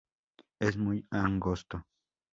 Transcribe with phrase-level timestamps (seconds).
[0.59, 1.85] Es muy angosto.